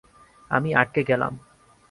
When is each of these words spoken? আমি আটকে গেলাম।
আমি 0.51 0.69
আটকে 0.73 1.01
গেলাম। 1.03 1.33